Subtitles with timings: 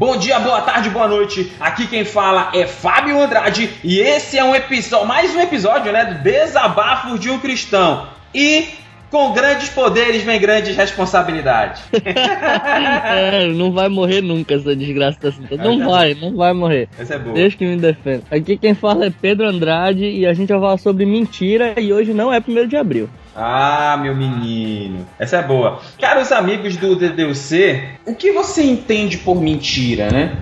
[0.00, 1.52] Bom dia, boa tarde, boa noite.
[1.60, 6.06] Aqui quem fala é Fábio Andrade e esse é um episódio, mais um episódio, né,
[6.06, 8.06] do Desabafos de um Cristão.
[8.34, 8.64] E
[9.10, 11.82] com grandes poderes vem grandes responsabilidades.
[11.92, 15.42] é, não vai morrer nunca essa desgraça assim.
[15.58, 16.88] Não vai, não vai morrer.
[16.98, 17.34] Essa é boa.
[17.34, 18.22] Deus que me defenda.
[18.30, 22.14] Aqui quem fala é Pedro Andrade e a gente vai falar sobre mentira e hoje
[22.14, 23.06] não é primeiro de abril.
[23.34, 25.06] Ah, meu menino.
[25.18, 25.80] Essa é boa.
[25.98, 30.36] Caros amigos do DDUC, o que você entende por mentira, né?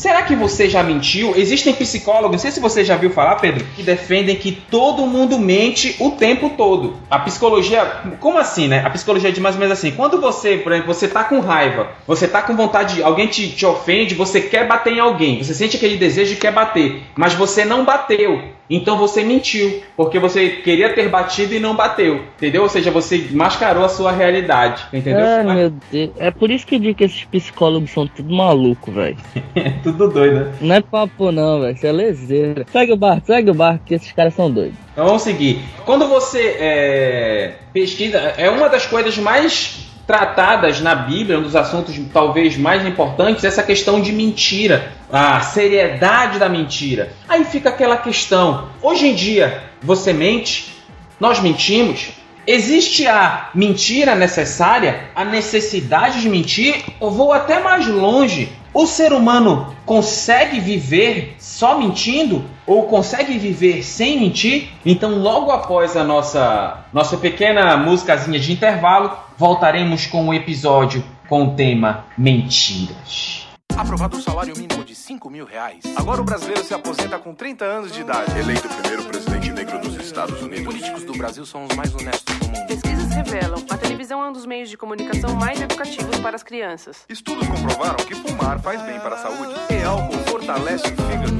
[0.00, 1.34] Será que você já mentiu?
[1.36, 5.38] Existem psicólogos, não sei se você já viu falar, Pedro, que defendem que todo mundo
[5.38, 6.96] mente o tempo todo.
[7.10, 7.84] A psicologia,
[8.18, 8.82] como assim, né?
[8.82, 11.88] A psicologia diz mais ou menos assim: quando você, por exemplo, você tá com raiva,
[12.06, 15.52] você tá com vontade, de, alguém te, te ofende, você quer bater em alguém, você
[15.52, 18.40] sente aquele desejo de quer bater, mas você não bateu.
[18.70, 22.62] Então você mentiu, porque você queria ter batido e não bateu, entendeu?
[22.62, 25.26] Ou seja, você mascarou a sua realidade, entendeu?
[25.26, 26.10] Ah, meu Deus.
[26.16, 29.16] É por isso que eu digo que esses psicólogos são tudo maluco, velho.
[29.82, 30.52] tudo doido, né?
[30.60, 31.74] Não é papo não, velho.
[31.74, 32.64] Isso é lezeira.
[32.70, 34.78] Segue o barco, segue o barco, que esses caras são doidos.
[34.92, 35.64] Então vamos seguir.
[35.84, 41.96] Quando você é, pesquisa, é uma das coisas mais tratadas na Bíblia, um dos assuntos
[42.12, 47.12] talvez mais importantes, essa questão de mentira, a seriedade da mentira.
[47.28, 50.74] Aí fica aquela questão: hoje em dia você mente?
[51.18, 52.12] Nós mentimos?
[52.46, 56.82] Existe a mentira necessária, a necessidade de mentir?
[56.98, 58.50] Ou vou até mais longe.
[58.72, 64.70] O ser humano consegue viver só mentindo ou consegue viver sem mentir?
[64.86, 71.44] Então, logo após a nossa nossa pequena musicazinha de intervalo, voltaremos com o episódio com
[71.44, 73.39] o tema mentiras.
[73.76, 75.82] Aprovado um salário mínimo de 5 mil reais.
[75.96, 78.38] Agora o brasileiro se aposenta com 30 anos de idade.
[78.38, 80.64] Eleito o primeiro presidente negro dos Estados Unidos.
[80.64, 82.66] Políticos do Brasil são os mais honestos do mundo.
[82.66, 87.04] Pesquisas revelam a televisão é um dos meios de comunicação mais educativos para as crianças.
[87.08, 89.54] Estudos comprovaram que fumar faz bem para a saúde.
[89.70, 91.38] E álcool fortalece o fígado.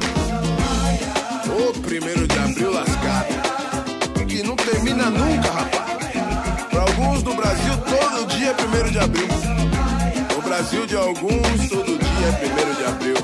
[1.59, 3.51] O primeiro de abril lascado.
[4.29, 5.91] Que não termina nunca, rapaz.
[6.71, 9.27] Para alguns do Brasil, todo dia é primeiro de abril.
[10.37, 13.15] No Brasil de alguns, todo dia é primeiro de abril.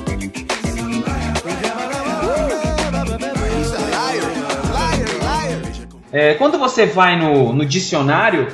[6.11, 8.47] É, quando você vai no, no dicionário,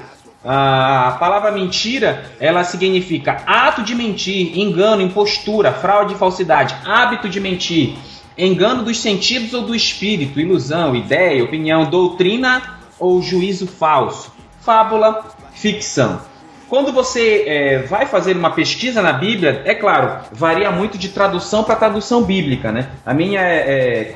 [0.43, 7.95] a palavra mentira, ela significa ato de mentir, engano, impostura, fraude falsidade, hábito de mentir,
[8.37, 15.23] engano dos sentidos ou do espírito, ilusão, ideia, opinião, doutrina ou juízo falso, fábula,
[15.53, 16.32] ficção.
[16.73, 21.63] Quando você é, vai fazer uma pesquisa na Bíblia, é claro, varia muito de tradução
[21.63, 22.89] para tradução bíblica, né?
[23.05, 24.13] A minha é, é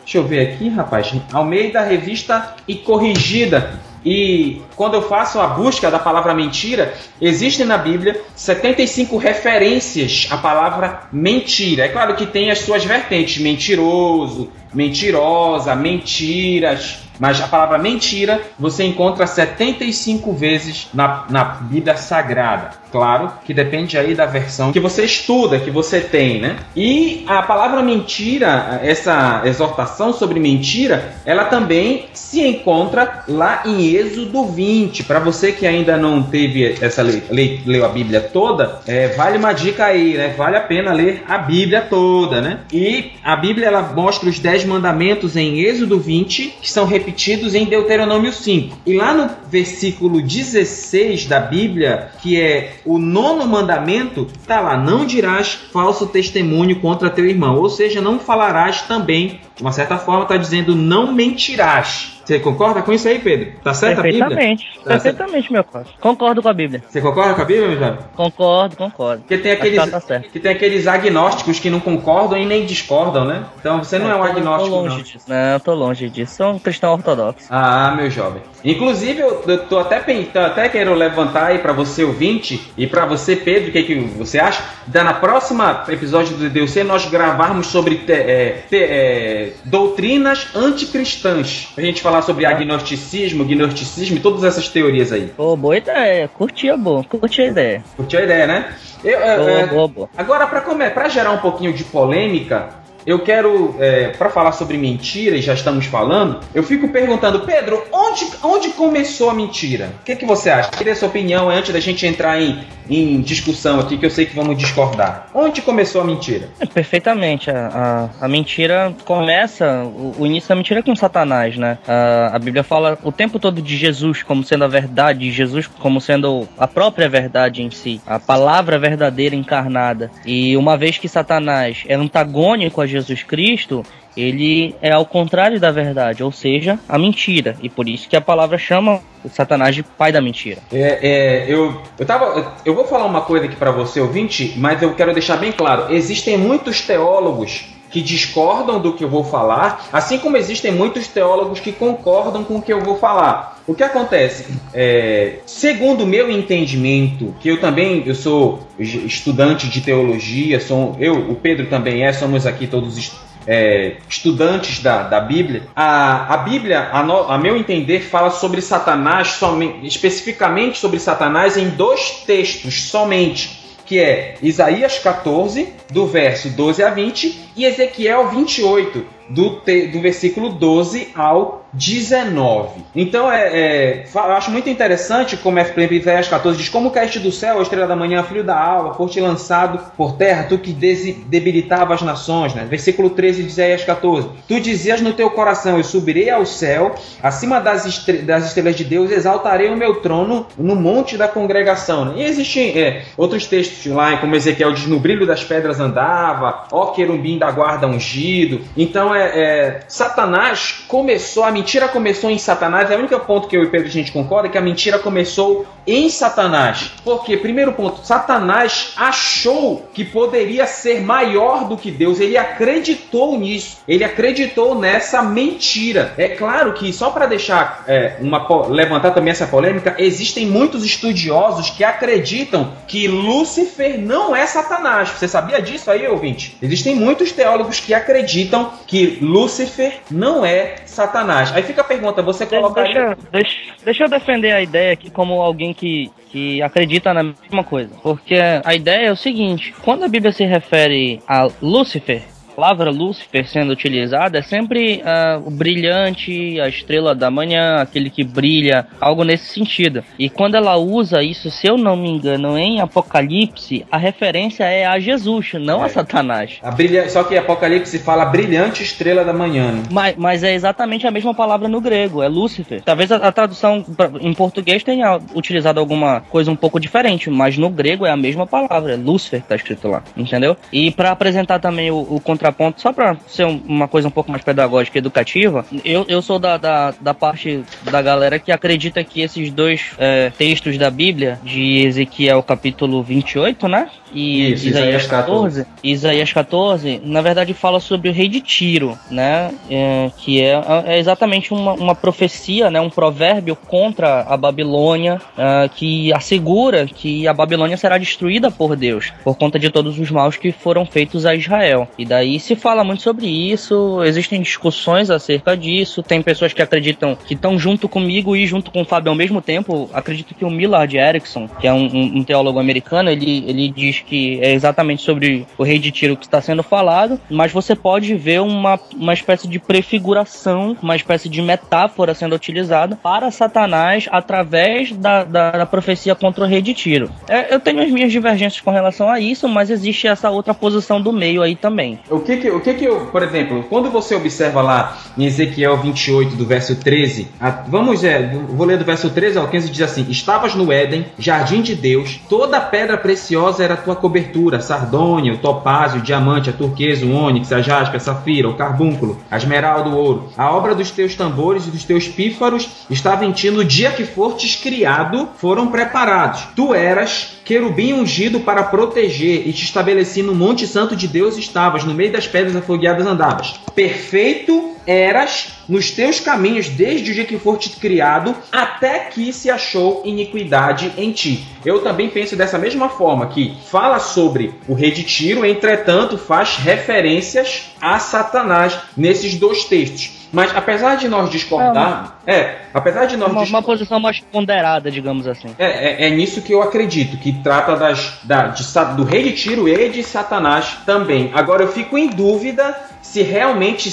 [0.00, 1.14] Deixa eu ver aqui, rapaz.
[1.32, 3.78] Almeida Revista e Corrigida.
[4.04, 10.36] E quando eu faço a busca da palavra mentira, existem na Bíblia 75 referências à
[10.36, 11.84] palavra mentira.
[11.84, 17.07] É claro que tem as suas vertentes: mentiroso, mentirosa, mentiras.
[17.18, 22.70] Mas a palavra mentira você encontra 75 vezes na, na Bíblia Sagrada.
[22.90, 26.56] Claro que depende aí da versão que você estuda, que você tem, né?
[26.74, 34.44] E a palavra mentira, essa exortação sobre mentira, ela também se encontra lá em Êxodo
[34.46, 35.04] 20.
[35.04, 39.36] Para você que ainda não teve essa lei, lei, leu a Bíblia toda, é, vale
[39.36, 40.34] uma dica aí, né?
[40.36, 42.60] Vale a pena ler a Bíblia toda, né?
[42.72, 47.07] E a Bíblia ela mostra os 10 mandamentos em Êxodo 20, que são repetidos
[47.54, 48.78] em Deuteronômio 5.
[48.86, 55.06] E lá no versículo 16 da Bíblia, que é o nono mandamento, tá lá: não
[55.06, 59.40] dirás falso testemunho contra teu irmão, ou seja, não falarás também.
[59.56, 62.17] De uma certa forma, está dizendo não mentirás.
[62.28, 63.52] Você concorda com isso aí, Pedro?
[63.64, 64.26] Tá certo a Bíblia?
[64.26, 64.80] Perfeitamente.
[64.84, 65.86] Tá perfeitamente, meu caro.
[65.98, 66.84] Concordo com a Bíblia.
[66.86, 67.98] Você concorda com a Bíblia, meu jovem?
[68.14, 69.22] Concordo, concordo.
[69.22, 73.24] Porque tem aqueles, que, tá que tem aqueles agnósticos que não concordam e nem discordam,
[73.24, 73.46] né?
[73.58, 75.02] Então você não é, é um agnóstico, tô longe não.
[75.02, 75.24] Disso.
[75.26, 76.34] Não, eu tô longe disso.
[76.34, 77.46] Sou um cristão ortodoxo.
[77.48, 78.42] Ah, meu jovem.
[78.62, 83.06] Inclusive, eu, eu tô até tô até quero levantar aí para você ouvinte e para
[83.06, 84.62] você, Pedro, o que, que você acha?
[84.86, 91.68] Da na próxima episódio do DDC nós gravarmos sobre te, é, te, é, doutrinas anticristãs.
[91.74, 95.32] A gente falar sobre agnosticismo, gnosticismo e todas essas teorias aí.
[95.36, 96.28] Pô, boa ideia.
[96.28, 97.04] Curti a boa.
[97.04, 97.84] Curti a ideia.
[97.96, 98.74] Curti a ideia, né?
[99.04, 100.10] Eu, boa, é, boa.
[100.16, 102.70] Agora, para gerar um pouquinho de polêmica,
[103.08, 107.82] eu quero, é, para falar sobre mentira, e já estamos falando, eu fico perguntando, Pedro,
[107.90, 109.94] onde, onde começou a mentira?
[110.02, 110.70] O que, que você acha?
[110.72, 112.58] Queria sua opinião antes da gente entrar em,
[112.90, 115.30] em discussão aqui, que eu sei que vamos discordar.
[115.34, 116.50] Onde começou a mentira?
[116.60, 117.50] É, perfeitamente.
[117.50, 121.78] A, a, a mentira começa, o, o, início da mentira é com Satanás, né?
[121.88, 125.98] A, a Bíblia fala o tempo todo de Jesus como sendo a verdade, Jesus como
[125.98, 130.10] sendo a própria verdade em si, a palavra verdadeira encarnada.
[130.26, 133.84] E uma vez que Satanás é antagônico a Jesus Cristo,
[134.16, 137.56] ele é ao contrário da verdade, ou seja, a mentira.
[137.62, 140.58] E por isso que a palavra chama o Satanás de pai da mentira.
[140.72, 144.82] É, é eu, eu, tava, eu vou falar uma coisa aqui para você, ouvinte, mas
[144.82, 149.88] eu quero deixar bem claro: existem muitos teólogos que discordam do que eu vou falar,
[149.92, 153.60] assim como existem muitos teólogos que concordam com o que eu vou falar.
[153.66, 154.46] O que acontece?
[154.72, 161.30] É, segundo o meu entendimento, que eu também eu sou estudante de teologia, sou, eu,
[161.30, 163.12] o Pedro também é, somos aqui todos
[163.46, 168.60] é, estudantes da, da Bíblia, a, a Bíblia, a, no, a meu entender, fala sobre
[168.60, 173.58] Satanás, somente, especificamente sobre Satanás, em dois textos somente,
[173.88, 180.00] que é Isaías 14, do verso 12 a 20, e Ezequiel 28, do, te, do
[180.00, 182.82] versículo 12 ao 19.
[182.94, 187.58] Então é, é, acho muito interessante como exemplo, Isaías 14 diz: Como caíste do céu,
[187.58, 192.02] a estrela da manhã, filho da alva, foste lançado por terra, tu que debilitava as
[192.02, 192.54] nações.
[192.54, 192.64] Né?
[192.64, 197.60] Versículo 13 de Isaías 14: Tu dizias no teu coração: Eu subirei ao céu, acima
[197.60, 202.06] das, estre das estrelas de Deus, exaltarei o meu trono no monte da congregação.
[202.06, 202.14] Né?
[202.18, 206.86] E existem é, outros textos lá, como Ezequiel diz: No brilho das pedras andava, ó
[206.86, 208.62] querumbim da guarda ungido.
[208.76, 213.56] Então é, é Satanás começou a mentira começou em Satanás, é o único ponto que
[213.56, 216.92] eu e Pedro a gente concorda é que a mentira começou em Satanás.
[217.02, 223.78] Porque, primeiro ponto, Satanás achou que poderia ser maior do que Deus, ele acreditou nisso,
[223.88, 226.12] ele acreditou nessa mentira.
[226.18, 231.70] É claro que, só para deixar é, uma levantar também essa polêmica, existem muitos estudiosos
[231.70, 235.08] que acreditam que Lúcifer não é Satanás.
[235.08, 236.56] Você sabia disso aí, ouvinte?
[236.60, 241.54] Existem muitos teólogos que acreditam que Lúcifer não é Satanás.
[241.54, 242.82] Aí fica a pergunta, você coloca.
[242.82, 247.64] Deixa, deixa, deixa eu defender a ideia aqui como alguém que, que acredita na mesma
[247.64, 247.90] coisa.
[248.02, 252.22] Porque a ideia é o seguinte: quando a Bíblia se refere a Lúcifer,
[252.58, 258.24] palavra Lúcifer sendo utilizada é sempre uh, o brilhante, a estrela da manhã, aquele que
[258.24, 260.02] brilha, algo nesse sentido.
[260.18, 264.84] E quando ela usa isso, se eu não me engano, em Apocalipse, a referência é
[264.84, 265.86] a Jesus, não é.
[265.86, 266.58] a Satanás.
[266.60, 267.08] A brilha...
[267.08, 269.70] Só que Apocalipse fala brilhante estrela da manhã.
[269.70, 269.82] Né?
[269.92, 272.82] Mas, mas é exatamente a mesma palavra no grego, é Lúcifer.
[272.82, 277.56] Talvez a, a tradução pra, em português tenha utilizado alguma coisa um pouco diferente, mas
[277.56, 280.56] no grego é a mesma palavra, é Lúcifer que tá escrito lá, entendeu?
[280.72, 284.30] E para apresentar também o, o contra contraponto, só para ser uma coisa um pouco
[284.30, 289.02] mais pedagógica e educativa, eu, eu sou da, da, da parte da galera que acredita
[289.04, 293.90] que esses dois é, textos da Bíblia, de Ezequiel capítulo 28, né?
[294.12, 298.98] E Isso, Isaías 14, 14, Isaías 14, na verdade fala sobre o rei de Tiro,
[299.10, 299.50] né?
[299.70, 302.80] É, que é, é exatamente uma, uma profecia, né?
[302.80, 309.12] Um provérbio contra a Babilônia, é, que assegura que a Babilônia será destruída por Deus,
[309.22, 311.86] por conta de todos os maus que foram feitos a Israel.
[311.98, 317.16] E daí se fala muito sobre isso, existem discussões acerca disso, tem pessoas que acreditam
[317.16, 319.88] que estão junto comigo e junto com o Fábio ao mesmo tempo.
[319.92, 324.00] Acredito que o Millard Erickson, que é um, um, um teólogo americano, ele, ele diz
[324.00, 328.14] que é exatamente sobre o rei de tiro que está sendo falado, mas você pode
[328.14, 334.92] ver uma, uma espécie de prefiguração, uma espécie de metáfora sendo utilizada para Satanás através
[334.92, 337.10] da, da, da profecia contra o rei de tiro.
[337.28, 341.00] É, eu tenho as minhas divergências com relação a isso, mas existe essa outra posição
[341.00, 341.98] do meio aí também.
[342.18, 345.76] O que que, o que que eu, por exemplo, quando você observa lá em Ezequiel
[345.76, 349.82] 28, do verso 13, a, vamos, é, vou ler do verso 13 ao 15, diz
[349.82, 355.32] assim: Estavas no Éden, jardim de Deus, toda pedra preciosa era a tua cobertura, sardônia,
[355.32, 359.36] o topázio, o diamante, a turquesa, o ônix, a jaspe, a safira, o carbúnculo, a
[359.36, 360.28] esmeralda, o ouro.
[360.36, 364.04] A obra dos teus tambores e dos teus pífaros estava em ti no dia que
[364.04, 366.48] fortes criado, foram preparados.
[366.56, 371.82] Tu eras querubim ungido para proteger e te estabeleci no monte santo de Deus estavas,
[371.82, 373.54] no meio das pedras afogueadas andavas.
[373.74, 380.02] Perfeito eras nos teus caminhos desde o dia que foste criado até que se achou
[380.04, 381.46] iniquidade em ti.
[381.64, 386.56] Eu também penso dessa mesma forma que fala sobre o rei de Tiro, entretanto faz
[386.56, 390.17] referências a Satanás nesses dois textos.
[390.32, 394.90] Mas apesar de nós discordar, é, é apesar de nós uma, uma, posição mais ponderada,
[394.90, 395.48] digamos assim.
[395.58, 398.62] É, é, é, nisso que eu acredito, que trata das, da, de,
[398.96, 401.30] do rei de Tiro e de Satanás também.
[401.34, 403.90] Agora eu fico em dúvida se realmente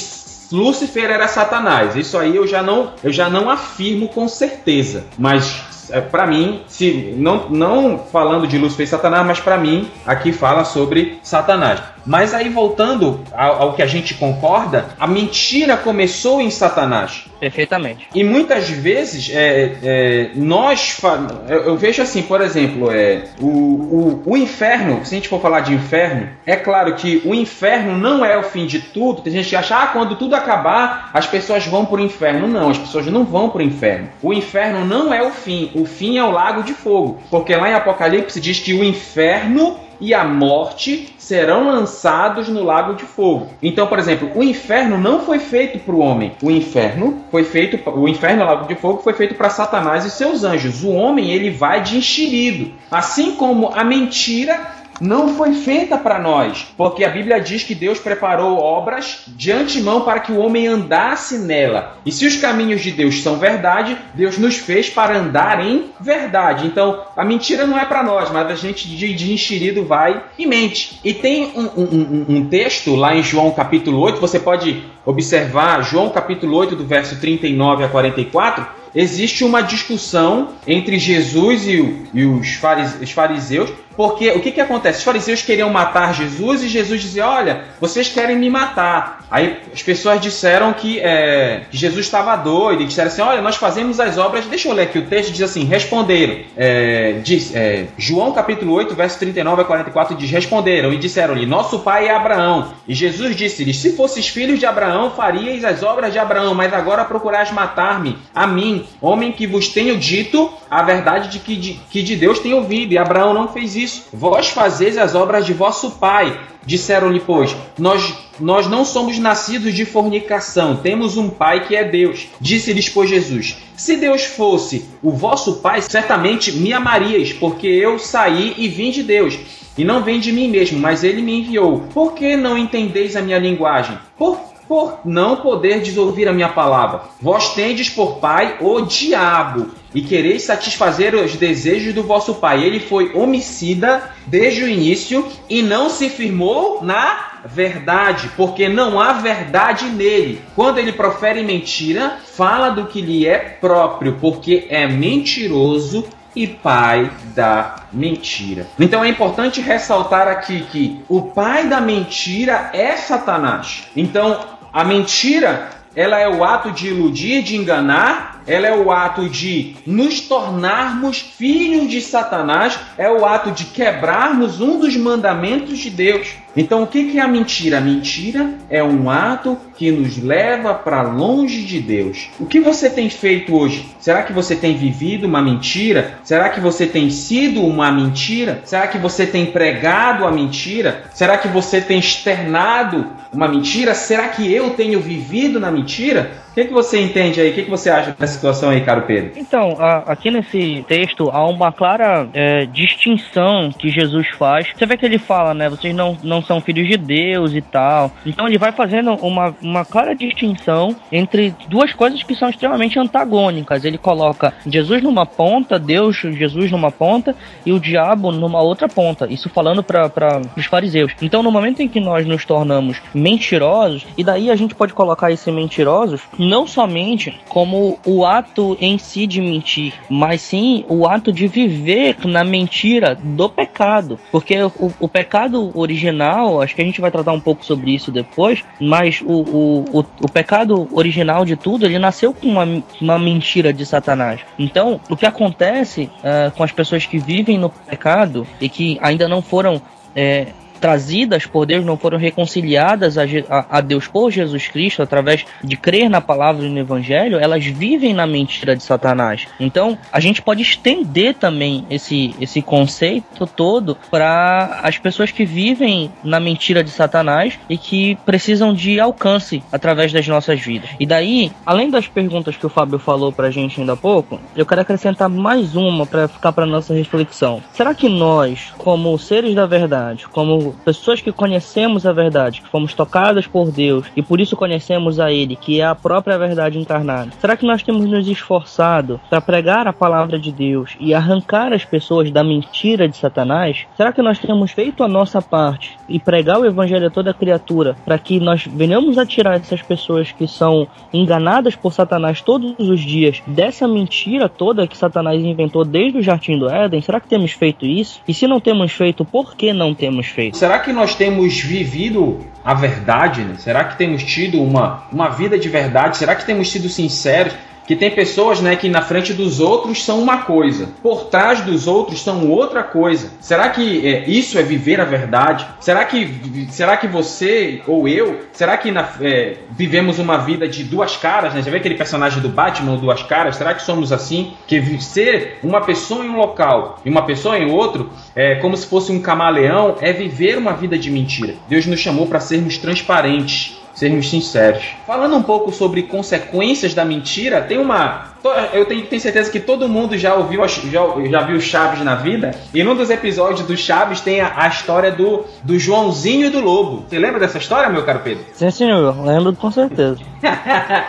[0.51, 1.95] Lúcifer era Satanás.
[1.95, 5.05] Isso aí eu já não, eu já não afirmo com certeza.
[5.17, 9.89] Mas é, para mim, se não, não falando de Lúcifer e Satanás, mas para mim
[10.05, 11.81] aqui fala sobre Satanás.
[12.05, 17.25] Mas aí voltando ao, ao, que a gente concorda, a mentira começou em Satanás.
[17.39, 18.07] Perfeitamente.
[18.13, 20.99] E muitas vezes é, é, nós.
[21.47, 25.41] Eu, eu, vejo assim, por exemplo, é, o, o, o, inferno, se a gente for
[25.41, 29.21] falar de inferno, é claro que o inferno não é o fim de tudo.
[29.21, 32.47] Tem gente que acha, ah, quando tudo acabar, as pessoas vão para o inferno.
[32.47, 34.09] Não, as pessoas não vão para o inferno.
[34.21, 35.71] O inferno não é o fim.
[35.73, 37.19] O fim é o lago de fogo.
[37.29, 42.93] Porque lá em Apocalipse diz que o inferno e a morte serão lançados no lago
[42.93, 43.49] de fogo.
[43.61, 46.33] Então, por exemplo, o inferno não foi feito para o homem.
[46.41, 50.11] O inferno foi feito, o inferno, o lago de fogo, foi feito para Satanás e
[50.11, 50.83] seus anjos.
[50.83, 56.67] O homem ele vai de enxerido, assim como a mentira não foi feita para nós,
[56.77, 61.37] porque a Bíblia diz que Deus preparou obras de antemão para que o homem andasse
[61.39, 61.97] nela.
[62.05, 66.65] E se os caminhos de Deus são verdade, Deus nos fez para andar em verdade.
[66.65, 70.45] Então, a mentira não é para nós, mas a gente de, de enxerido vai e
[70.45, 70.99] mente.
[71.03, 76.09] E tem um, um, um, texto lá em João capítulo 8, você pode observar João
[76.09, 83.11] capítulo 8, do verso 39 a 44 existe uma discussão entre Jesus e, e os
[83.11, 84.99] fariseus porque o que, que acontece?
[84.99, 89.14] Os fariseus queriam matar Jesus e Jesus dizia: Olha, vocês querem me matar.
[89.29, 93.55] Aí as pessoas disseram que, é, que Jesus estava doido e disseram assim: Olha, nós
[93.55, 94.45] fazemos as obras.
[94.45, 96.39] Deixa eu ler aqui o texto: diz assim: Responderam.
[96.55, 101.79] É, diz, é, João capítulo 8, verso 39 a 44 diz: Responderam e disseram-lhe: Nosso
[101.79, 102.73] pai é Abraão.
[102.87, 107.05] E Jesus disse-lhes: Se fosses filhos de Abraão, faríeis as obras de Abraão, mas agora
[107.05, 112.03] procurais matar-me, a mim, homem que vos tenho dito a verdade de que de, que
[112.03, 112.93] de Deus tenho ouvido.
[112.93, 114.07] E Abraão não fez isso.
[114.13, 116.37] Vós fazeis as obras de vosso pai.
[116.65, 122.27] Disseram-lhe, pois, nós, nós não somos nascidos de fornicação, temos um pai que é Deus.
[122.39, 128.53] Disse-lhes, pois, Jesus: Se Deus fosse o vosso pai, certamente me amaríeis, porque eu saí
[128.57, 129.37] e vim de Deus.
[129.77, 131.81] E não vem de mim mesmo, mas ele me enviou.
[131.93, 133.97] Por que não entendeis a minha linguagem?
[134.17, 137.01] Por por não poder ouvir a minha palavra.
[137.21, 142.63] Vós tendes por pai o diabo e quereis satisfazer os desejos do vosso pai.
[142.63, 149.13] Ele foi homicida desde o início e não se firmou na verdade, porque não há
[149.13, 150.41] verdade nele.
[150.55, 156.05] Quando ele profere mentira, fala do que lhe é próprio, porque é mentiroso
[156.35, 158.67] e pai da mentira.
[158.77, 163.87] Então é importante ressaltar aqui que o pai da mentira é Satanás.
[163.95, 169.27] Então a mentira, ela é o ato de iludir, de enganar, ela é o ato
[169.29, 175.89] de nos tornarmos filhos de Satanás, é o ato de quebrarmos um dos mandamentos de
[175.89, 176.35] Deus.
[176.55, 177.79] Então, o que é a mentira?
[177.79, 182.29] A mentira é um ato que nos leva para longe de Deus.
[182.39, 183.85] O que você tem feito hoje?
[183.99, 186.17] Será que você tem vivido uma mentira?
[186.23, 188.61] Será que você tem sido uma mentira?
[188.63, 191.03] Será que você tem pregado a mentira?
[191.13, 193.93] Será que você tem externado uma mentira?
[193.93, 196.44] Será que eu tenho vivido na mentira?
[196.55, 197.49] O que, que você entende aí?
[197.51, 199.33] O que, que você acha dessa situação aí, caro Pedro?
[199.35, 204.67] Então, a, aqui nesse texto há uma clara é, distinção que Jesus faz.
[204.73, 205.67] Você vê que ele fala, né?
[205.67, 208.09] Vocês não, não são filhos de Deus e tal.
[208.25, 213.83] Então ele vai fazendo uma, uma clara distinção entre duas coisas que são extremamente antagônicas.
[213.83, 217.35] Ele coloca Jesus numa ponta, Deus, Jesus numa ponta
[217.65, 219.27] e o diabo numa outra ponta.
[219.29, 221.11] Isso falando para os fariseus.
[221.21, 225.33] Então, no momento em que nós nos tornamos mentirosos, e daí a gente pode colocar
[225.33, 231.31] esse mentirosos não somente como o ato em si de mentir, mas sim o ato
[231.31, 234.19] de viver na mentira do pecado.
[234.31, 238.11] Porque o, o pecado original, acho que a gente vai tratar um pouco sobre isso
[238.11, 243.19] depois, mas o, o, o, o pecado original de tudo, ele nasceu com uma, uma
[243.19, 244.41] mentira de Satanás.
[244.57, 249.27] Então, o que acontece uh, com as pessoas que vivem no pecado e que ainda
[249.27, 249.81] não foram
[250.15, 250.47] é,
[250.79, 253.23] trazidas por Deus, não foram reconciliadas a,
[253.69, 258.13] a, Deus por Jesus Cristo através de crer na palavra e no Evangelho, elas vivem
[258.13, 259.47] na mentira de Satanás.
[259.59, 266.11] Então, a gente pode estender também esse, esse conceito todo para as pessoas que vivem
[266.23, 270.89] na mentira de Satanás e que precisam de alcance através das nossas vidas.
[270.99, 274.39] E daí, além das perguntas que o Fábio falou para a gente ainda há pouco,
[274.55, 277.61] eu quero acrescentar mais uma para ficar para nossa reflexão.
[277.73, 282.93] Será que nós, como seres da verdade, como pessoas que conhecemos a verdade, que fomos
[282.93, 287.31] tocadas por Deus e por isso conhecemos a Ele, que é a própria verdade encarnada,
[287.39, 291.85] será que nós temos nos esforçado para pregar a palavra de Deus e arrancar as
[291.85, 293.85] pessoas da mentira de Satanás?
[293.95, 297.95] Será que nós temos feito a nossa parte e pregar o evangelho a toda criatura
[298.05, 303.01] para que nós venhamos a tirar essas pessoas que são enganadas por Satanás todos os
[303.01, 307.01] dias dessa mentira toda que Satanás inventou desde o jardim do Éden?
[307.01, 308.21] Será que temos feito isso?
[308.27, 310.54] E se não temos feito, por que não temos feito?
[310.55, 313.41] Será que nós temos vivido a verdade?
[313.41, 313.55] Né?
[313.59, 316.17] Será que temos tido uma, uma vida de verdade?
[316.17, 317.53] Será que temos sido sinceros?
[317.87, 321.87] Que tem pessoas né, que na frente dos outros são uma coisa, por trás dos
[321.87, 323.31] outros são outra coisa.
[323.39, 325.65] Será que é, isso é viver a verdade?
[325.79, 330.83] Será que, será que você ou eu, será que na, é, vivemos uma vida de
[330.83, 331.53] duas caras?
[331.53, 331.61] Né?
[331.61, 333.55] Já vê aquele personagem do Batman, duas caras?
[333.55, 334.53] Será que somos assim?
[334.67, 338.87] Que ser uma pessoa em um local e uma pessoa em outro, é, como se
[338.87, 341.55] fosse um camaleão, é viver uma vida de mentira.
[341.67, 344.83] Deus nos chamou para sermos transparentes sermos sinceros.
[345.07, 348.35] Falando um pouco sobre consequências da mentira, tem uma.
[348.73, 352.51] Eu tenho, tenho certeza que todo mundo já ouviu já, já viu Chaves na vida.
[352.73, 356.59] E num dos episódios do Chaves tem a, a história do, do Joãozinho e do
[356.59, 357.05] Lobo.
[357.09, 358.43] Você lembra dessa história, meu caro Pedro?
[358.53, 360.19] Sim, senhor, lembro com certeza.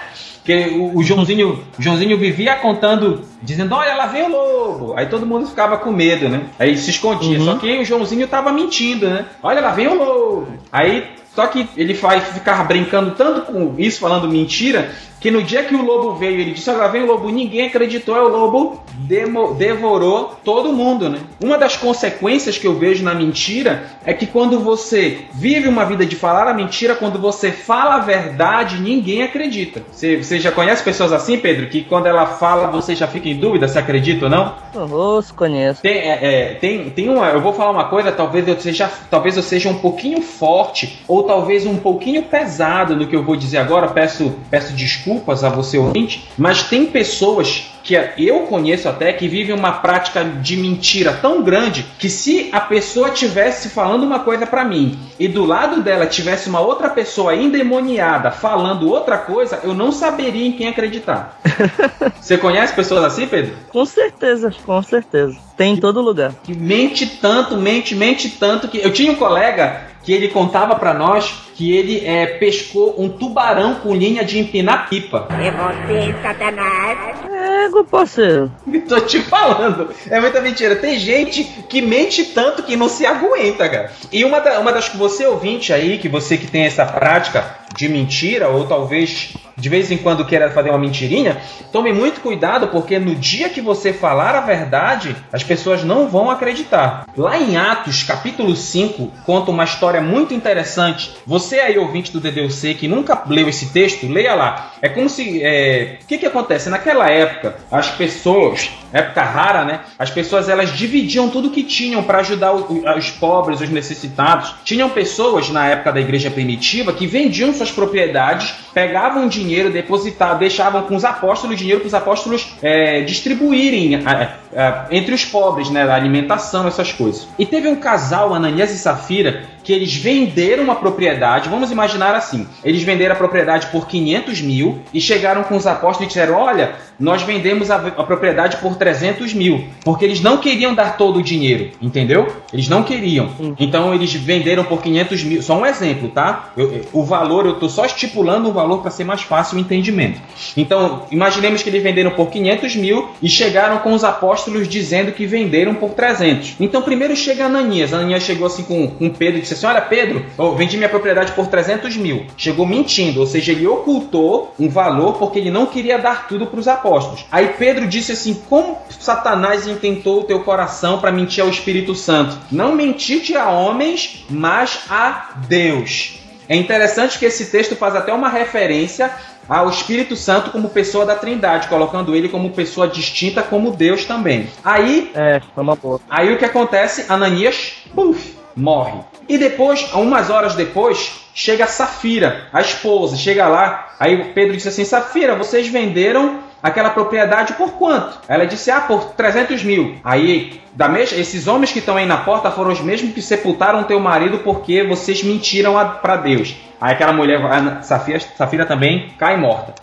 [0.47, 4.95] que o, o, Joãozinho, o Joãozinho vivia contando, dizendo, olha, lá vem o lobo.
[4.97, 6.45] Aí todo mundo ficava com medo, né?
[6.57, 7.38] Aí se escondia.
[7.38, 7.45] Uhum.
[7.45, 9.26] Só que o Joãozinho tava mentindo, né?
[9.43, 10.49] Olha, lá vem o lobo.
[10.73, 14.90] Aí só que ele faz ficar brincando tanto com isso, falando mentira,
[15.26, 18.16] que no dia que o lobo veio, ele disse: Agora vem o lobo, ninguém acreditou,
[18.16, 21.18] é o lobo demo, devorou todo mundo, né?
[21.42, 26.06] Uma das consequências que eu vejo na mentira é que quando você vive uma vida
[26.06, 29.83] de falar a mentira, quando você fala a verdade, ninguém acredita.
[29.90, 33.37] Você, você já conhece pessoas assim, Pedro, que quando ela fala você já fica em
[33.37, 34.54] dúvida se acredita ou não?
[34.73, 34.87] Eu
[35.35, 35.83] conheço.
[35.83, 39.37] Tem, é, é, tem, tem uma, eu vou falar uma coisa, talvez eu seja, talvez
[39.37, 43.59] eu seja um pouquinho forte ou talvez um pouquinho pesado no que eu vou dizer
[43.59, 43.88] agora.
[43.88, 49.28] Peço, peço desculpa desculpas a você ouvinte, mas tem pessoas que eu conheço até que
[49.28, 54.45] vivem uma prática de mentira tão grande que se a pessoa tivesse falando uma coisa
[54.45, 59.73] para mim e do lado dela tivesse uma outra pessoa endemoniada falando outra coisa, eu
[59.73, 61.38] não saberia em quem acreditar.
[62.21, 63.55] Você conhece pessoas assim, Pedro?
[63.69, 65.37] Com certeza, com certeza.
[65.57, 66.33] Tem em todo lugar.
[66.43, 70.93] Que mente tanto, mente, mente tanto que eu tinha um colega que ele contava para
[70.93, 75.26] nós que ele é, pescou um tubarão com linha de empinar pipa.
[75.31, 77.36] É você, Satanás.
[77.66, 78.50] É, parceiro.
[78.88, 79.91] Tô te falando.
[80.08, 80.76] É muita mentira.
[80.76, 83.93] Tem gente que mente tanto que não se aguenta, cara.
[84.12, 87.58] E uma, da, uma das que você ouvinte aí, que você que tem essa prática
[87.75, 91.38] de mentira, ou talvez de vez em quando queira fazer uma mentirinha,
[91.73, 96.30] tome muito cuidado, porque no dia que você falar a verdade, as pessoas não vão
[96.30, 97.06] acreditar.
[97.16, 101.16] Lá em Atos, capítulo 5, conta uma história muito interessante.
[101.26, 104.73] Você aí, ouvinte do DDC, que nunca leu esse texto, leia lá.
[104.82, 105.42] É como se.
[105.42, 105.99] É...
[106.02, 106.69] O que, que acontece?
[106.69, 109.80] Naquela época, as pessoas, época rara, né?
[109.99, 114.54] As pessoas elas dividiam tudo que tinham para ajudar os pobres, os necessitados.
[114.64, 120.39] Tinham pessoas na época da igreja primitiva que vendiam suas propriedades, pegavam dinheiro dinheiro depositado,
[120.39, 125.71] deixavam com os apóstolos dinheiro para os apóstolos é, distribuírem é, é, entre os pobres,
[125.71, 127.28] né, alimentação, essas coisas.
[127.39, 132.47] E teve um casal, Ananias e Safira, que eles venderam uma propriedade, vamos imaginar assim,
[132.63, 136.76] eles venderam a propriedade por 500 mil e chegaram com os apóstolos e disseram, olha,
[136.99, 141.23] nós vendemos a, a propriedade por 300 mil, porque eles não queriam dar todo o
[141.23, 142.28] dinheiro, entendeu?
[142.52, 143.28] Eles não queriam.
[143.59, 146.50] Então eles venderam por 500 mil, só um exemplo, tá?
[146.56, 150.20] Eu, o valor, eu estou só estipulando o valor para ser mais fácil o entendimento.
[150.56, 155.26] Então, imaginemos que eles venderam por 500 mil e chegaram com os apóstolos dizendo que
[155.26, 156.56] venderam por 300.
[156.60, 160.25] Então primeiro chega Ananias, Ananias chegou assim com, com Pedro e disse assim: Olha, Pedro,
[160.38, 162.26] eu vendi minha propriedade por 300 mil.
[162.36, 166.60] Chegou mentindo, ou seja, ele ocultou um valor porque ele não queria dar tudo para
[166.60, 167.25] os apóstolos.
[167.30, 172.38] Aí Pedro disse assim: Como Satanás intentou o teu coração para mentir ao Espírito Santo?
[172.50, 176.25] Não mentite a homens, mas a Deus.
[176.49, 179.11] É interessante que esse texto faz até uma referência
[179.49, 184.49] ao Espírito Santo como pessoa da Trindade, colocando ele como pessoa distinta como Deus também.
[184.65, 186.00] Aí, é, uma boa.
[186.11, 187.06] Aí o que acontece?
[187.09, 189.00] Ananias, puf, morre.
[189.28, 193.95] E depois, umas horas depois, chega Safira, a esposa, chega lá.
[193.99, 198.19] Aí Pedro disse assim: Safira, vocês venderam aquela propriedade por quanto?
[198.29, 199.97] Ela disse: Ah, por 300 mil.
[200.02, 203.85] Aí, da mes esses homens que estão aí na porta foram os mesmos que sepultaram
[203.85, 206.57] teu marido porque vocês mentiram para Deus.
[206.81, 209.75] Aí aquela mulher, a Safira, Safira também cai morta.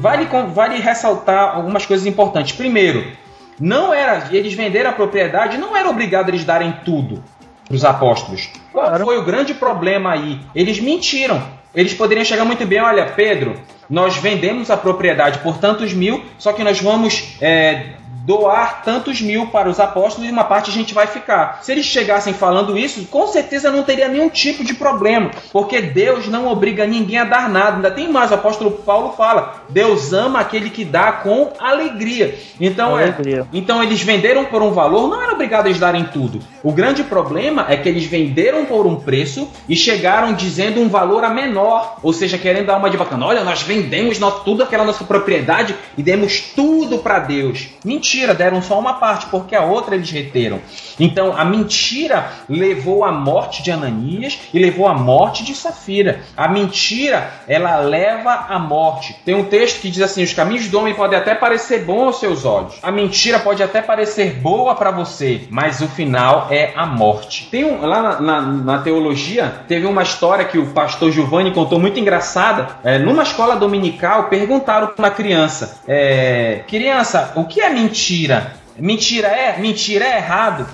[0.00, 2.52] Vale, vale ressaltar algumas coisas importantes.
[2.52, 3.10] Primeiro,
[3.58, 7.24] não era eles venderam a propriedade, não era obrigado eles darem tudo
[7.66, 8.50] para os apóstolos.
[8.72, 9.04] Qual claro.
[9.04, 10.40] foi o grande problema aí?
[10.54, 11.42] Eles mentiram.
[11.74, 13.56] Eles poderiam chegar muito bem, olha, Pedro,
[13.90, 19.48] nós vendemos a propriedade por tantos mil, só que nós vamos é, doar tantos mil
[19.48, 21.60] para os apóstolos e uma parte a gente vai ficar.
[21.62, 26.26] Se eles chegassem falando isso, com certeza não teria nenhum tipo de problema, porque Deus
[26.28, 27.76] não obriga ninguém a dar nada.
[27.76, 32.34] Ainda tem mais, o apóstolo Paulo fala: Deus ama aquele que dá com alegria.
[32.58, 33.40] Então, é, alegria.
[33.40, 36.40] É, então eles venderam por um valor, não era obrigado a eles darem tudo.
[36.62, 41.24] O grande problema é que eles venderam por um preço e chegaram dizendo um valor
[41.24, 43.26] a menor, ou seja, querendo dar uma de bacana.
[43.26, 47.68] Olha, nós vendemos tudo aquela nossa propriedade e demos tudo para Deus.
[47.84, 50.60] Mentira mentira, deram só uma parte, porque a outra eles reteram.
[50.98, 56.20] Então a mentira levou à morte de Ananias e levou à morte de Safira.
[56.36, 59.16] A mentira, ela leva à morte.
[59.24, 62.20] Tem um texto que diz assim: os caminhos do homem podem até parecer bons aos
[62.20, 62.74] seus olhos.
[62.82, 67.48] A mentira pode até parecer boa para você, mas o final é a morte.
[67.50, 71.80] Tem um, lá na, na, na, teologia, teve uma história que o pastor Giovanni contou
[71.80, 72.68] muito engraçada.
[72.84, 78.03] É, numa escola dominical, perguntaram para uma criança: é, criança, o que é mentira?
[78.04, 78.52] Mentira.
[78.76, 80.66] Mentira é, mentira é errado.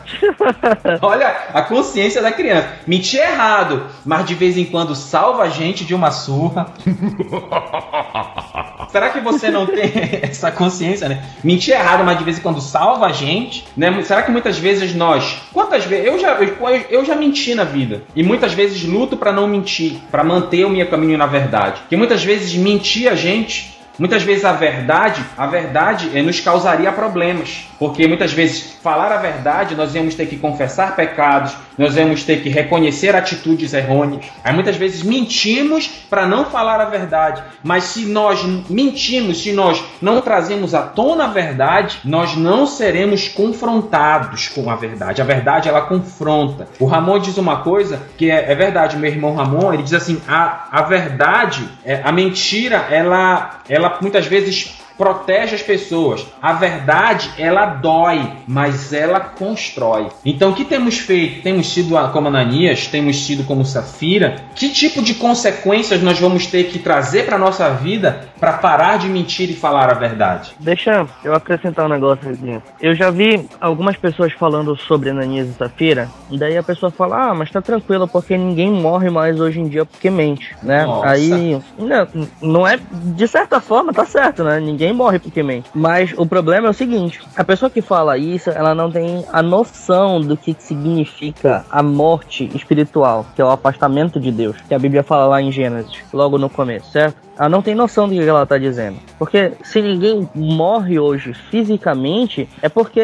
[1.03, 2.67] Olha a consciência da criança.
[2.87, 6.73] Mentir é errado, mas de vez em quando salva a gente de uma surra.
[8.91, 11.23] Será que você não tem essa consciência, né?
[11.45, 14.03] Mentir é errado, mas de vez em quando salva a gente, né?
[14.03, 16.57] Será que muitas vezes nós, quantas vezes eu já eu,
[16.89, 20.71] eu já menti na vida e muitas vezes luto para não mentir, para manter o
[20.71, 21.83] meu caminho na verdade.
[21.89, 26.91] Que muitas vezes mentir a gente Muitas vezes a verdade, a verdade é, nos causaria
[26.91, 32.25] problemas, porque muitas vezes falar a verdade nós íamos ter que confessar pecados, nós íamos
[32.25, 34.25] ter que reconhecer atitudes errôneas.
[34.43, 39.85] Aí muitas vezes mentimos para não falar a verdade, mas se nós mentimos, se nós
[40.01, 45.21] não trazemos à tona a verdade, nós não seremos confrontados com a verdade.
[45.21, 46.67] A verdade ela confronta.
[46.79, 50.23] O Ramon diz uma coisa que é, é verdade, meu irmão Ramon, ele diz assim:
[50.27, 56.27] a, a verdade, é, a mentira, ela, ela muitas vezes protege as pessoas.
[56.43, 60.09] A verdade, ela dói, mas ela constrói.
[60.23, 61.43] Então, o que temos feito?
[61.43, 64.37] Temos sido como Ananias, temos sido como Safira.
[64.55, 69.09] Que tipo de consequências nós vamos ter que trazer para nossa vida para parar de
[69.09, 70.51] mentir e falar a verdade?
[70.59, 72.61] Deixa eu acrescentar um negócio aqui.
[72.79, 77.31] Eu já vi algumas pessoas falando sobre Ananias e Safira, e daí a pessoa fala:
[77.31, 80.85] "Ah, mas tá tranquilo porque ninguém morre mais hoje em dia porque mente", né?
[80.85, 81.09] Nossa.
[81.09, 82.09] Aí, não,
[82.43, 84.61] não é de certa forma, tá certo, né?
[84.61, 85.71] Ninguém ninguém morre mente.
[85.75, 89.43] Mas o problema é o seguinte: a pessoa que fala isso, ela não tem a
[89.43, 94.79] noção do que significa a morte espiritual, que é o afastamento de Deus, que a
[94.79, 97.30] Bíblia fala lá em Gênesis, logo no começo, certo?
[97.41, 98.99] Ela não tem noção do que ela está dizendo.
[99.19, 103.01] Porque se ninguém morre hoje fisicamente, é porque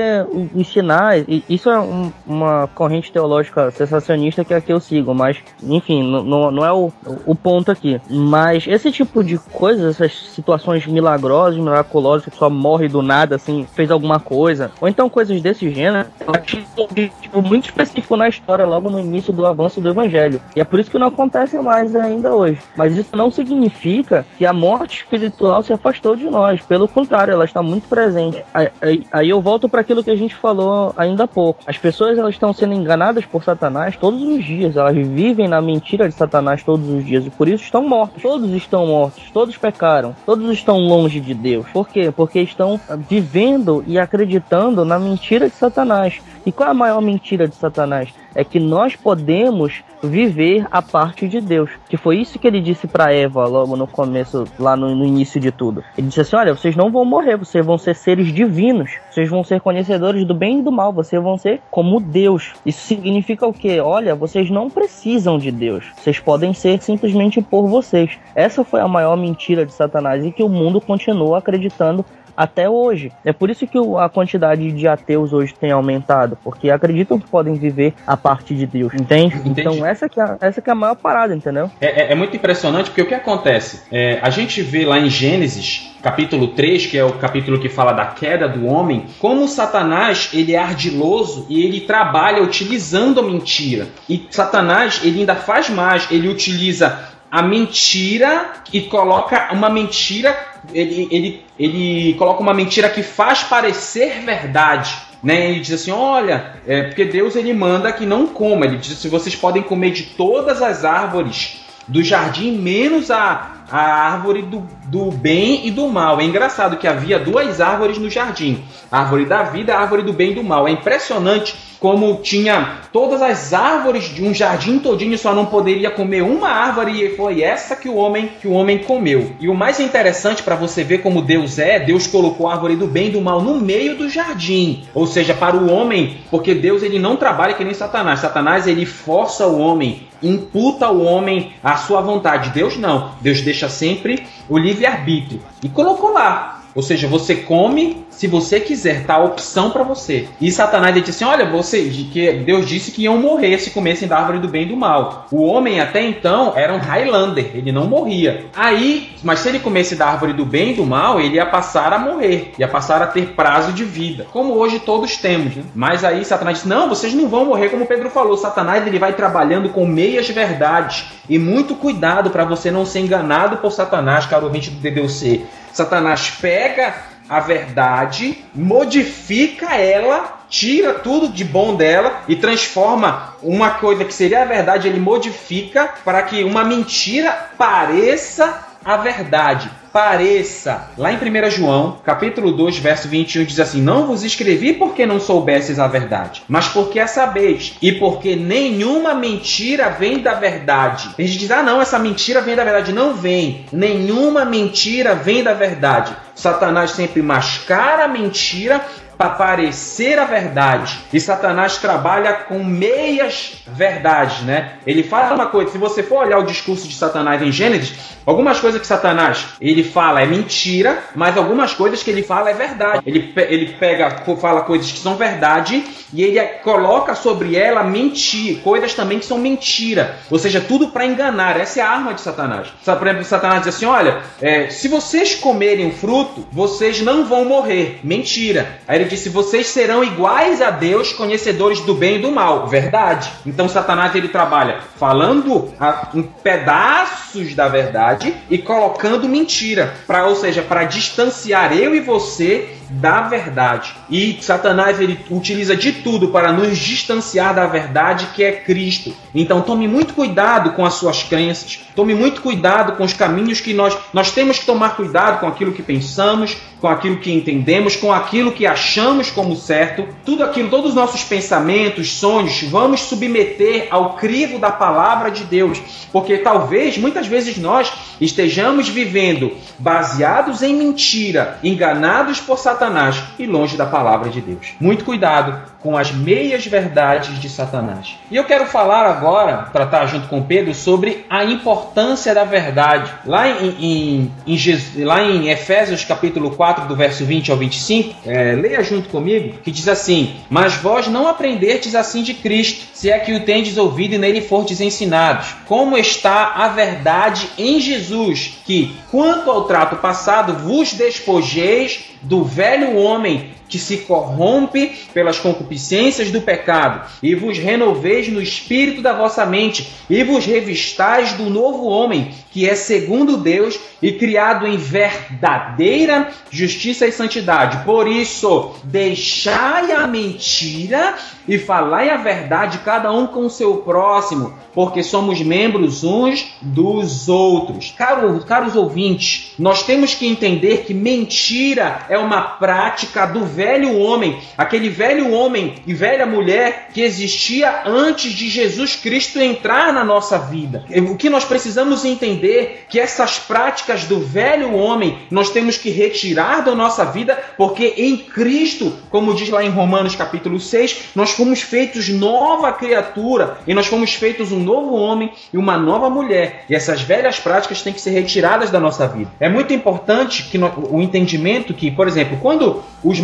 [0.55, 1.25] os sinais.
[1.49, 6.67] Isso é um, uma corrente teológica sensacionista que aqui eu sigo, mas, enfim, não, não
[6.67, 6.93] é o,
[7.25, 7.99] o ponto aqui.
[8.11, 13.67] Mas esse tipo de coisas, essas situações milagrosas, miraculosas, que só morre do nada, assim,
[13.73, 18.91] fez alguma coisa, ou então coisas desse gênero, um objetivo muito específico na história, logo
[18.91, 20.43] no início do avanço do evangelho.
[20.55, 22.59] E é por isso que não acontece mais ainda hoje.
[22.77, 26.61] Mas isso não significa que a morte espiritual se afastou de nós.
[26.63, 28.45] Pelo contrário, ela está muito presente.
[28.53, 31.63] Aí, aí eu volto para aquilo que a gente falou ainda há pouco.
[31.67, 34.77] As pessoas elas estão sendo enganadas por Satanás todos os dias.
[34.77, 38.23] Elas vivem na mentira de Satanás todos os dias e por isso estão mortos.
[38.23, 39.31] Todos estão mortos.
[39.33, 40.15] Todos pecaram.
[40.25, 41.67] Todos estão longe de Deus.
[41.73, 42.13] Por quê?
[42.15, 46.21] Porque estão vivendo e acreditando na mentira de Satanás.
[46.45, 48.11] E qual é a maior mentira de Satanás?
[48.35, 51.71] É que nós podemos viver a parte de Deus.
[51.89, 54.16] Que foi isso que ele disse para Eva logo no começo,
[54.59, 55.83] lá no, no, início de tudo.
[55.97, 59.43] Ele disse assim: Olha, vocês não vão morrer, vocês vão ser seres divinos, vocês vão
[59.43, 62.53] ser conhecedores do bem e do mal, vocês vão ser como Deus.
[62.65, 63.81] Isso significa o quê?
[63.81, 68.19] Olha, vocês não precisam de Deus, vocês podem ser simplesmente por vocês.
[68.35, 72.05] Essa foi a maior mentira de Satanás e que o mundo continua acreditando
[72.37, 73.13] até hoje.
[73.25, 77.55] É por isso que a quantidade de ateus hoje tem aumentado, porque acreditam que podem
[77.55, 79.37] viver a parte de Deus, entende?
[79.37, 79.61] Entendi.
[79.61, 81.71] Então essa que, é, essa que é a maior parada, entendeu?
[81.81, 83.83] É, é, é muito impressionante porque o que acontece?
[83.91, 87.93] É, a gente vê lá em Gênesis, capítulo 3, que é o capítulo que fala
[87.93, 93.89] da queda do homem, como Satanás ele é ardiloso e ele trabalha utilizando a mentira.
[94.09, 100.37] E Satanás ele ainda faz mais, ele utiliza a mentira e coloca uma mentira,
[100.73, 104.97] ele, ele, ele coloca uma mentira que faz parecer verdade.
[105.23, 105.51] Né?
[105.51, 108.65] Ele diz assim: olha, é, porque Deus ele manda que não coma.
[108.67, 113.81] Ele diz assim: vocês podem comer de todas as árvores do jardim, menos a, a
[113.81, 116.21] árvore do, do bem e do mal.
[116.21, 120.35] É engraçado que havia duas árvores no jardim: árvore da vida árvore do bem e
[120.35, 120.67] do mal.
[120.67, 126.23] É impressionante como tinha todas as árvores de um jardim todinho, só não poderia comer
[126.23, 129.33] uma árvore e foi essa que o homem que o homem comeu.
[129.39, 132.87] E o mais interessante para você ver como Deus é, Deus colocou a árvore do
[132.87, 136.83] bem e do mal no meio do jardim, ou seja, para o homem, porque Deus
[136.83, 138.21] ele não trabalha que nem Satanás.
[138.21, 142.51] Satanás ele força o homem, imputa ao homem a sua vontade.
[142.51, 143.13] Deus não.
[143.21, 146.56] Deus deixa sempre o livre arbítrio e colocou lá.
[146.77, 150.27] Ou seja, você come se você quiser, tá a opção para você.
[150.41, 154.17] E Satanás disse assim: Olha, você, que Deus disse que iam morrer se comessem da
[154.19, 155.27] árvore do bem e do mal.
[155.31, 158.47] O homem até então era um Highlander, ele não morria.
[158.55, 161.93] Aí, mas se ele comesse da árvore do bem e do mal, ele ia passar
[161.93, 165.57] a morrer, ia passar a ter prazo de vida, como hoje todos temos.
[165.57, 165.63] Né?
[165.75, 168.37] Mas aí Satanás disse: Não, vocês não vão morrer, como Pedro falou.
[168.37, 173.59] Satanás ele vai trabalhando com meias verdades e muito cuidado para você não ser enganado
[173.59, 175.45] por Satanás, caro ouvinte do DDC.
[175.77, 176.95] Satanás pega
[177.29, 184.43] a verdade, modifica ela, tira tudo de bom dela e transforma uma coisa que seria
[184.43, 190.91] a verdade, ele modifica para que uma mentira pareça a verdade pareça.
[190.99, 195.19] Lá em 1 João, capítulo 2, verso 21, diz assim: Não vos escrevi porque não
[195.19, 201.09] soubesses a verdade, mas porque a sabeis, e porque nenhuma mentira vem da verdade.
[201.19, 202.93] A gente diz: Ah, não, essa mentira vem da verdade.
[202.93, 203.65] Não vem.
[203.73, 206.15] Nenhuma mentira vem da verdade.
[206.35, 208.85] Satanás sempre mascara a mentira
[209.17, 210.99] para parecer a verdade.
[211.13, 214.75] E Satanás trabalha com meias verdades, né?
[214.87, 218.61] Ele fala uma coisa, se você for olhar o discurso de Satanás em Gênesis, algumas
[218.61, 223.03] coisas que Satanás ele fala é mentira, mas algumas coisas que ele fala é verdade.
[223.07, 228.95] Ele, ele pega, fala coisas que são verdade e ele coloca sobre ela mentir, coisas
[228.95, 230.17] também que são mentira.
[230.31, 231.59] Ou seja, tudo para enganar.
[231.59, 232.69] Essa é a arma de Satanás.
[232.85, 237.45] Por exemplo, Satanás diz assim: olha, é, se vocês comerem o fruto, vocês não vão
[237.45, 238.01] morrer.
[238.03, 238.79] Mentira.
[238.87, 242.67] Aí ele disse: vocês serão iguais a Deus, conhecedores do bem e do mal.
[242.67, 243.31] Verdade.
[243.45, 250.37] Então Satanás ele trabalha falando a, em pedaços da verdade e colocando mentira, para, ou
[250.37, 253.93] seja, para distanciar eu e você da verdade.
[254.09, 259.15] E Satanás ele utiliza de tudo para nos distanciar da verdade que é Cristo.
[259.35, 263.75] Então tome muito cuidado com as suas crenças, tome muito cuidado com os caminhos que
[263.75, 268.13] nós nós temos que tomar cuidado com aquilo que pensamos, com aquilo que entendemos, com
[268.13, 270.07] aquilo que achamos como certo.
[270.25, 275.81] Tudo aquilo, todos os nossos pensamentos, sonhos, vamos submeter ao crivo da palavra de Deus,
[276.13, 283.47] porque talvez muitas vezes nós estejamos vivendo baseados em mentira, enganados por Satanás Satanás e
[283.47, 284.75] longe da palavra de Deus.
[284.79, 288.17] Muito cuidado com as meias verdades de Satanás.
[288.31, 293.11] E eu quero falar agora, tratar junto com Pedro, sobre a importância da verdade.
[293.25, 298.15] Lá em, em, em Jesus, lá em Efésios capítulo 4, do verso 20 ao 25,
[298.27, 303.11] é, leia junto comigo, que diz assim: Mas vós não aprendestes assim de Cristo, se
[303.11, 305.55] é que o tendes ouvido e nele fortes ensinados.
[305.67, 312.99] Como está a verdade em Jesus, que, quanto ao trato passado, vos despojeis do velho
[312.99, 319.45] homem que se corrompe pelas concupiscências do pecado, e vos renoveis no espírito da vossa
[319.45, 326.31] mente, e vos revistais do novo homem, que é segundo Deus e criado em verdadeira
[326.51, 327.85] justiça e santidade.
[327.85, 331.15] Por isso, deixai a mentira
[331.49, 337.29] e falai a verdade, cada um com o seu próximo, porque somos membros uns dos
[337.29, 337.95] outros.
[337.97, 344.91] caros ouvintes, nós temos que entender que mentira é uma prática do velho homem, aquele
[344.91, 350.85] velho homem e velha mulher que existia antes de Jesus Cristo entrar na nossa vida.
[351.11, 356.63] O que nós precisamos entender que essas práticas do velho homem nós temos que retirar
[356.63, 361.63] da nossa vida, porque em Cristo, como diz lá em Romanos capítulo 6, nós fomos
[361.63, 366.65] feitos nova criatura e nós fomos feitos um novo homem e uma nova mulher.
[366.69, 369.31] E essas velhas práticas têm que ser retiradas da nossa vida.
[369.41, 373.21] É muito importante que no, o entendimento que, por exemplo, quando os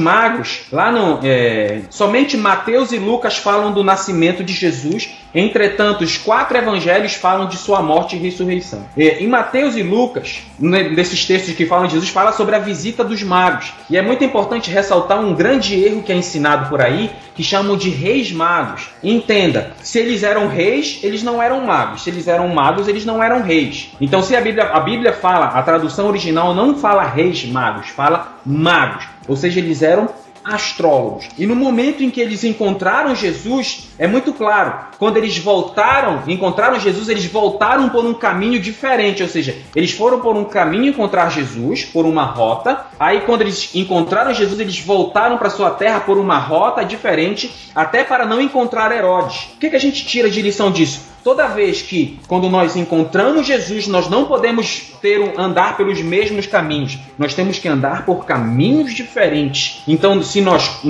[0.71, 1.21] lá no.
[1.23, 7.49] É, somente Mateus e Lucas falam do nascimento de Jesus, entretanto, os quatro evangelhos falam
[7.49, 8.87] de sua morte e ressurreição.
[8.97, 13.05] É, em Mateus e Lucas, nesses textos que falam de Jesus, fala sobre a visita
[13.05, 13.73] dos magos.
[13.89, 17.77] E é muito importante ressaltar um grande erro que é ensinado por aí, que chamam
[17.77, 18.89] de reis magos.
[19.03, 22.03] Entenda, se eles eram reis, eles não eram magos.
[22.03, 23.91] Se eles eram magos, eles não eram reis.
[24.01, 28.39] Então, se a Bíblia, a Bíblia fala, a tradução original não fala reis magos, fala
[28.45, 29.12] magos.
[29.29, 30.09] Ou seja, eles eram
[30.45, 31.29] astrólogos.
[31.39, 36.81] E no momento em que eles encontraram Jesus, é muito claro, quando eles voltaram, encontraram
[36.81, 41.31] Jesus, eles voltaram por um caminho diferente, ou seja, eles foram por um caminho encontrar
[41.31, 42.87] Jesus, por uma rota.
[42.99, 48.03] Aí quando eles encontraram Jesus, eles voltaram para sua terra por uma rota diferente, até
[48.03, 49.51] para não encontrar Herodes.
[49.55, 51.12] O que, que a gente tira de lição disso?
[51.25, 56.47] Toda vez que, quando nós encontramos Jesus, nós não podemos ter um, andar pelos mesmos
[56.47, 59.83] caminhos, nós temos que andar por caminhos diferentes.
[59.87, 60.81] Então, se nós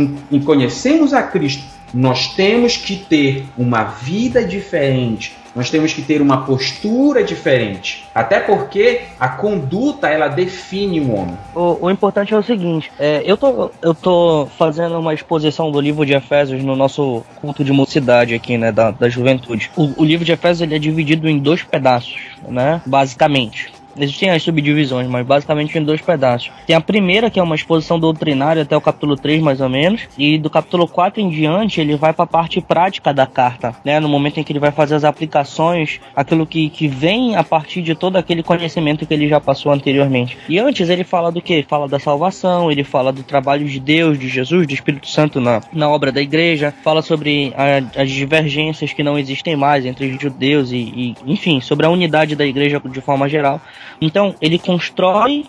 [0.45, 6.45] conhecemos a Cristo, nós temos que ter uma vida diferente, nós temos que ter uma
[6.45, 8.05] postura diferente.
[8.15, 11.37] Até porque a conduta ela define o homem.
[11.55, 15.81] O, o importante é o seguinte: é, eu, tô, eu tô fazendo uma exposição do
[15.81, 18.73] livro de Efésios no nosso culto de mocidade aqui, né?
[18.73, 19.71] Da, da juventude.
[19.77, 22.81] O, o livro de Efésios ele é dividido em dois pedaços, né?
[22.87, 23.82] Basicamente.
[23.97, 26.51] Existem as subdivisões, mas basicamente em dois pedaços.
[26.67, 30.09] Tem a primeira, que é uma exposição doutrinária até o capítulo 3, mais ou menos,
[30.17, 34.01] e do capítulo 4 em diante ele vai para a parte prática da carta, né?
[34.01, 37.83] No momento em que ele vai fazer as aplicações, aquilo que, que vem a partir
[37.83, 40.39] de todo aquele conhecimento que ele já passou anteriormente.
[40.49, 41.63] E antes ele fala do que?
[41.63, 45.61] Fala da salvação, ele fala do trabalho de Deus, de Jesus, do Espírito Santo na,
[45.73, 50.73] na obra da igreja, fala sobre a, as divergências que não existem mais entre judeus
[50.73, 53.61] e, e, enfim, sobre a unidade da igreja de forma geral.
[54.01, 55.45] Então, ele constrói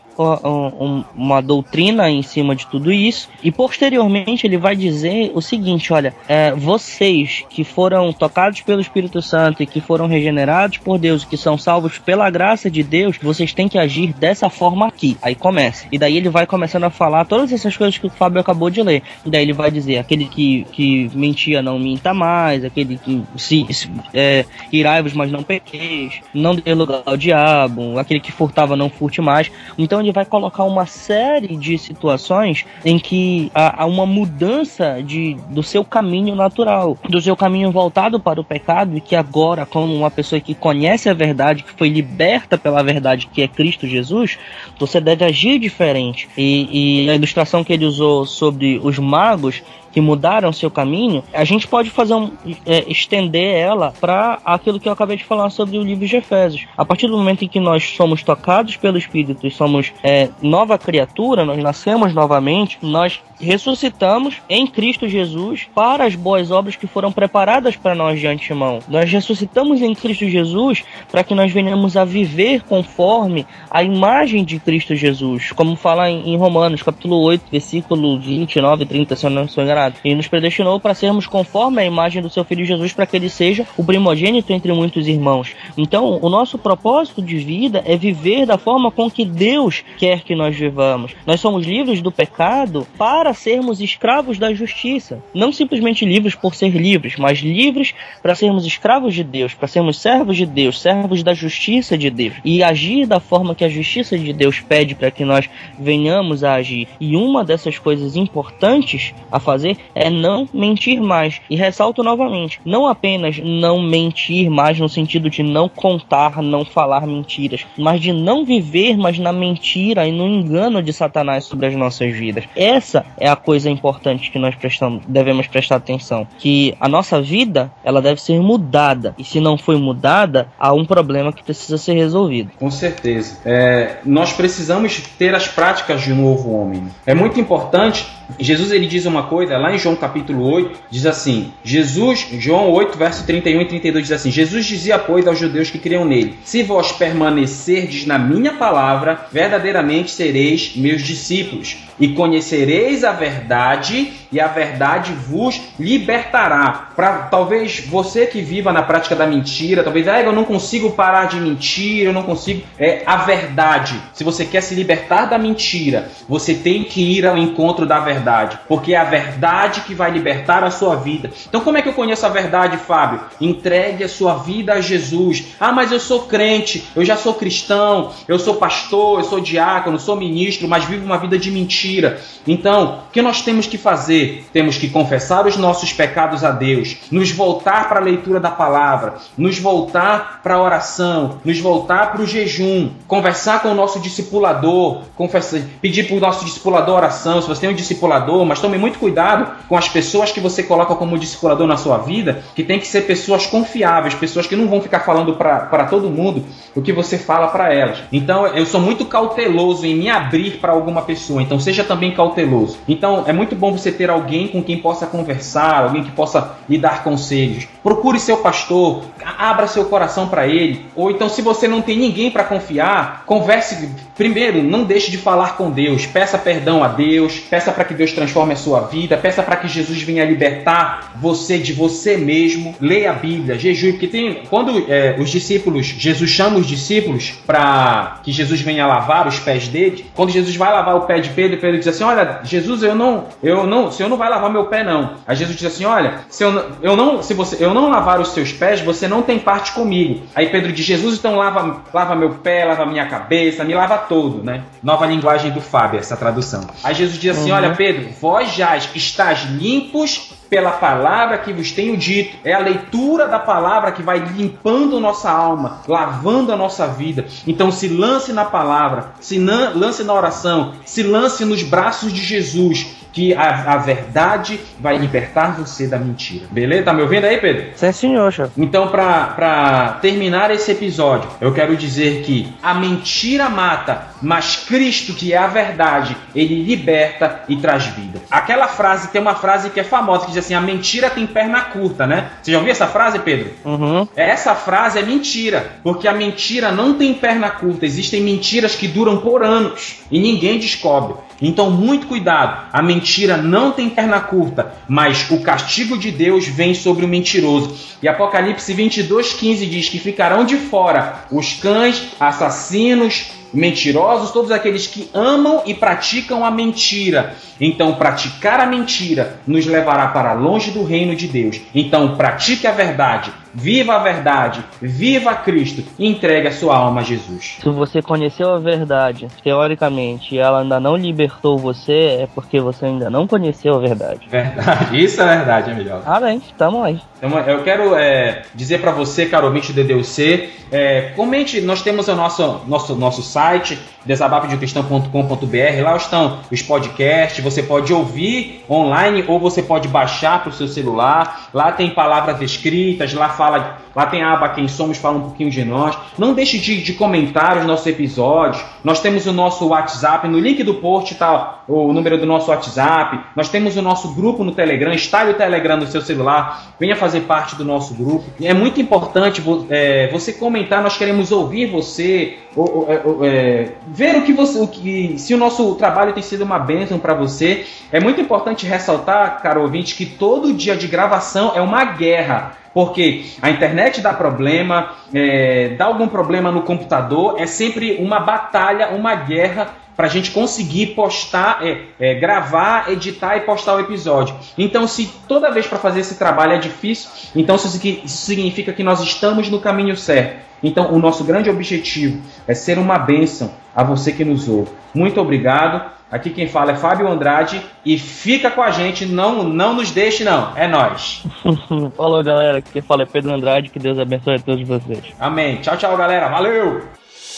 [1.15, 6.13] uma doutrina em cima de tudo isso e posteriormente ele vai dizer o seguinte: olha,
[6.27, 11.27] é, vocês que foram tocados pelo Espírito Santo e que foram regenerados por Deus e
[11.27, 15.17] que são salvos pela graça de Deus, vocês têm que agir dessa forma aqui.
[15.21, 15.87] Aí começa.
[15.91, 18.81] E daí ele vai começando a falar todas essas coisas que o Fábio acabou de
[18.81, 19.01] ler.
[19.25, 23.65] E daí ele vai dizer: aquele que, que mentia não minta mais, aquele que se,
[23.73, 28.89] se é, irai-vos, mas não pequeis, não dê lugar ao diabo, aquele que furtava não
[28.89, 29.51] furte mais.
[29.77, 35.35] Então ele vai colocar uma série de situações em que há, há uma mudança de,
[35.49, 39.93] do seu caminho natural, do seu caminho voltado para o pecado e que agora, como
[39.93, 44.39] uma pessoa que conhece a verdade, que foi liberta pela verdade que é Cristo Jesus,
[44.79, 46.29] você deve agir diferente.
[46.37, 49.61] E, e a ilustração que ele usou sobre os magos
[49.93, 52.31] que mudaram seu caminho, a gente pode fazer um,
[52.65, 56.65] é, estender ela para aquilo que eu acabei de falar sobre o livro de Efésios.
[56.75, 60.77] A partir do momento em que nós somos tocados pelo Espírito e somos é, nova
[60.77, 67.11] criatura, nós nascemos novamente, nós ressuscitamos em Cristo Jesus para as boas obras que foram
[67.11, 68.79] preparadas para nós de antemão.
[68.87, 74.59] Nós ressuscitamos em Cristo Jesus para que nós venhamos a viver conforme a imagem de
[74.59, 79.43] Cristo Jesus, como fala em Romanos, capítulo 8, versículo 29 e 30, se eu não
[79.43, 79.82] estou enganado.
[80.03, 83.29] E nos predestinou para sermos conforme a imagem do seu filho Jesus, para que ele
[83.29, 85.53] seja o primogênito entre muitos irmãos.
[85.77, 90.35] Então, o nosso propósito de vida é viver da forma com que Deus quer que
[90.35, 91.13] nós vivamos.
[91.25, 95.23] Nós somos livres do pecado para sermos escravos da justiça.
[95.33, 99.97] Não simplesmente livres por ser livres, mas livres para sermos escravos de Deus, para sermos
[99.99, 102.35] servos de Deus, servos da justiça de Deus.
[102.45, 106.53] E agir da forma que a justiça de Deus pede para que nós venhamos a
[106.53, 106.87] agir.
[106.99, 111.41] E uma dessas coisas importantes a fazer é não mentir mais.
[111.49, 117.05] E ressalto novamente: não apenas não mentir mais no sentido de não contar, não falar
[117.05, 121.75] mentiras, mas de não viver mais na mentira e no engano de Satanás sobre as
[121.75, 122.45] nossas vidas.
[122.55, 127.71] Essa é a coisa importante que nós prestamos, devemos prestar atenção, que a nossa vida
[127.83, 131.93] ela deve ser mudada e se não foi mudada há um problema que precisa ser
[131.93, 132.51] resolvido.
[132.59, 136.87] Com certeza, é, nós precisamos ter as práticas de um novo homem.
[137.05, 138.07] É muito importante.
[138.39, 142.97] Jesus ele diz uma coisa lá em João capítulo 8, diz assim: Jesus, João 8,
[142.97, 146.61] verso 31 e 32 diz assim: Jesus dizia, pois, aos judeus que criam nele: Se
[146.63, 154.47] vós permanecerdes na minha palavra, verdadeiramente sereis meus discípulos, e conhecereis a verdade, e a
[154.47, 156.89] verdade vos libertará.
[156.95, 161.25] Para talvez você que viva na prática da mentira, talvez ah, eu não consigo parar
[161.25, 162.63] de mentir, eu não consigo.
[162.77, 163.95] É a verdade.
[164.13, 168.59] Se você quer se libertar da mentira, você tem que ir ao encontro da verdade,
[168.67, 171.31] porque a verdade que vai libertar a sua vida.
[171.47, 173.21] Então, como é que eu conheço a verdade, Fábio?
[173.39, 175.45] Entregue a sua vida a Jesus.
[175.59, 179.99] Ah, mas eu sou crente, eu já sou cristão, eu sou pastor, eu sou diácono,
[179.99, 182.19] sou ministro, mas vivo uma vida de mentira.
[182.47, 184.45] Então, o que nós temos que fazer?
[184.53, 189.15] Temos que confessar os nossos pecados a Deus, nos voltar para a leitura da palavra,
[189.37, 195.03] nos voltar para a oração, nos voltar para o jejum, conversar com o nosso discipulador,
[195.15, 197.41] confessar, pedir para o nosso discipulador oração.
[197.41, 199.32] Se você tem um discipulador, mas tome muito cuidado
[199.67, 203.01] com as pessoas que você coloca como discipulador na sua vida, que tem que ser
[203.01, 206.43] pessoas confiáveis, pessoas que não vão ficar falando para todo mundo
[206.75, 207.99] o que você fala para elas.
[208.11, 211.41] Então, eu sou muito cauteloso em me abrir para alguma pessoa.
[211.41, 212.77] Então, seja também cauteloso.
[212.87, 216.77] Então, é muito bom você ter alguém com quem possa conversar, alguém que possa lhe
[216.77, 217.67] dar conselhos.
[217.83, 219.03] Procure seu pastor,
[219.37, 220.85] abra seu coração para ele.
[220.95, 225.57] Ou então, se você não tem ninguém para confiar, converse primeiro, não deixe de falar
[225.57, 226.05] com Deus.
[226.05, 229.69] Peça perdão a Deus, peça para que Deus transforme a sua vida, peça para que
[229.69, 232.75] Jesus venha libertar você de você mesmo.
[232.81, 238.19] Leia a Bíblia, jejue, porque tem quando é, os discípulos, Jesus chama os discípulos para
[238.21, 240.05] que Jesus venha lavar os pés dele.
[240.13, 243.25] Quando Jesus vai lavar o pé de Pedro, Pedro diz assim: "Olha, Jesus, eu não,
[243.41, 245.13] eu não, o Senhor não vai lavar meu pé não".
[245.25, 248.33] Aí Jesus diz assim: "Olha, se eu, eu não, se você, eu não lavar os
[248.33, 250.23] seus pés, você não tem parte comigo".
[250.35, 254.43] Aí Pedro diz: "Jesus, então lava, lava meu pé, lava minha cabeça, me lava todo,
[254.43, 254.63] né?
[254.83, 256.67] Nova linguagem do Fábio, essa tradução.
[256.83, 257.57] Aí Jesus diz assim: uhum.
[257.57, 258.75] Olha, Pedro, vós já
[259.13, 262.35] estás limpos pela palavra que vos tenho dito.
[262.43, 267.25] É a leitura da palavra que vai limpando nossa alma, lavando a nossa vida.
[267.45, 273.02] Então se lance na palavra, se lance na oração, se lance nos braços de Jesus
[273.13, 276.47] que a, a, verdade vai libertar você da mentira.
[276.49, 276.83] Beleza?
[276.83, 277.67] Tá me ouvindo aí, Pedro?
[277.75, 278.51] Sim, senhor, chefe.
[278.57, 285.31] Então, para terminar esse episódio, eu quero dizer que a mentira mata, mas Cristo, que
[285.31, 288.19] é a verdade, ele liberta e traz vida.
[288.31, 291.61] Aquela frase, tem uma frase que é famosa, que diz assim, a mentira tem perna
[291.61, 292.31] curta, né?
[292.41, 293.51] Você já ouviu essa frase, Pedro?
[293.63, 294.07] Uhum.
[294.15, 297.85] Essa frase é mentira, porque a mentira não tem perna curta.
[297.85, 301.15] Existem mentiras que duram por anos e ninguém descobre.
[301.41, 302.67] Então, muito cuidado.
[302.71, 307.75] A mentira não tem perna curta, mas o castigo de Deus vem sobre o mentiroso.
[308.01, 315.09] E Apocalipse 22:15 diz que ficarão de fora os cães, assassinos, mentirosos, todos aqueles que
[315.13, 317.35] amam e praticam a mentira.
[317.61, 321.61] Então, praticar a mentira nos levará para longe do reino de Deus.
[321.73, 327.57] Então, pratique a verdade, viva a verdade, viva Cristo entregue a sua alma a Jesus.
[327.61, 332.85] Se você conheceu a verdade, teoricamente, e ela ainda não libertou você, é porque você
[332.85, 334.27] ainda não conheceu a verdade.
[334.29, 336.01] Verdade, isso é verdade, é melhor.
[336.05, 336.99] Ah, bem, tamo aí.
[337.21, 342.07] Então, eu quero é, dizer para você, caro ouvinte do DDUC, é, comente, nós temos
[342.07, 349.39] o nosso, nosso, nosso site, desabafedecristão.com.br, lá estão os podcasts, você pode ouvir online ou
[349.39, 354.05] você pode baixar para o seu celular, lá tem palavras escritas, lá fala, fala lá
[354.05, 355.97] tem a aba Quem Somos, fala um pouquinho de nós.
[356.17, 360.63] Não deixe de, de comentar os nossos episódios, nós temos o nosso WhatsApp, no link
[360.63, 364.93] do post está o número do nosso WhatsApp, nós temos o nosso grupo no Telegram,
[364.93, 368.25] instale o Telegram no seu celular, venha fazer parte do nosso grupo.
[368.41, 374.23] É muito importante é, você comentar, nós queremos ouvir você, ou, ou, é, ver o
[374.23, 377.65] que você, o que, se o nosso trabalho tem sido uma bênção para você.
[377.91, 382.57] É muito importante ressaltar, caro ouvinte, que todo dia de gravação é uma guerra.
[382.73, 388.89] Porque a internet dá problema, é, dá algum problema no computador, é sempre uma batalha,
[388.89, 394.35] uma guerra para a gente conseguir postar, é, é, gravar, editar e postar o episódio.
[394.57, 397.69] Então, se toda vez para fazer esse trabalho é difícil, então isso
[398.07, 400.41] significa que nós estamos no caminho certo.
[400.63, 404.71] Então, o nosso grande objetivo é ser uma bênção a você que nos ouve.
[404.93, 405.91] Muito obrigado.
[406.13, 410.23] Aqui quem fala é Fábio Andrade e fica com a gente, não não nos deixe
[410.23, 411.23] não, é nós.
[411.97, 415.05] Falou galera, aqui quem fala é Pedro Andrade, que Deus abençoe a todos vocês.
[415.19, 415.55] Amém.
[415.55, 416.83] Tchau, tchau galera, valeu.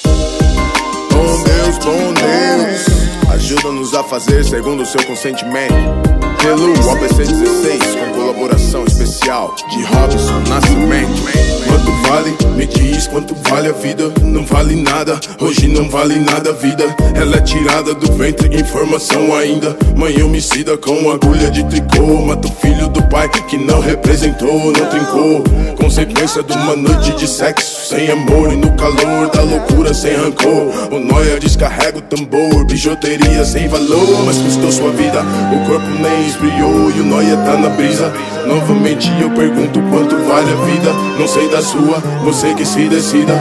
[0.04, 2.95] Bom Deus, bom Deus.
[3.30, 5.74] Ajuda-nos a fazer segundo o seu consentimento.
[6.42, 11.56] Pelo OPC 16, com colaboração especial de Robson Nascimento.
[11.68, 12.38] Quanto vale?
[12.56, 14.12] Me diz quanto vale a vida.
[14.22, 16.84] Não vale nada, hoje não vale nada a vida.
[17.16, 19.76] Ela é tirada do ventre, informação ainda.
[19.96, 22.22] Mãe homicida com agulha de tricô.
[22.22, 25.44] Mata o filho do pai que não representou, não trincou.
[25.76, 30.72] Consequência de uma noite de sexo sem amor e no calor da loucura sem rancor.
[30.92, 32.66] O noia descarrega o tambor,
[33.18, 35.22] bijuteria sem valor, mas custou sua vida.
[35.22, 38.12] O corpo nem esfriou e o noia tá na brisa.
[38.46, 40.94] Novamente eu pergunto quanto vale a vida.
[41.20, 43.34] Não sei da sua, você que se decida.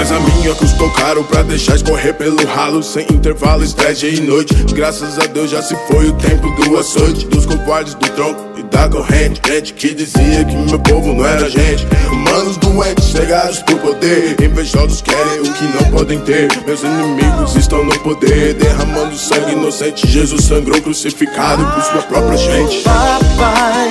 [0.00, 4.54] Mas a minha custou caro pra deixar escorrer pelo ralo Sem intervalo, estresse e noite.
[4.72, 8.62] Graças a Deus já se foi o tempo do açoite Dos covardes do tronco e
[8.62, 9.42] da corrente.
[9.46, 11.86] Gente que dizia que meu povo não era gente.
[12.10, 14.40] Humanos doentes, cegados por poder.
[14.40, 16.48] Invejosos querem o que não podem ter.
[16.64, 20.08] Meus inimigos estão no poder Derramando sangue inocente.
[20.08, 22.84] Jesus sangrou crucificado por sua própria gente.
[22.84, 23.90] Papai,